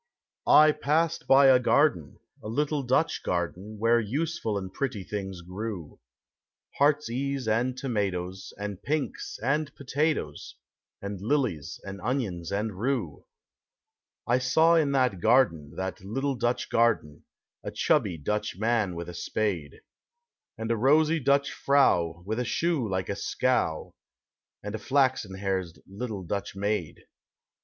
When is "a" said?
1.45-1.59, 2.41-2.47, 17.63-17.69, 19.07-19.13, 20.71-20.77, 22.39-22.43, 23.09-23.15, 24.73-24.79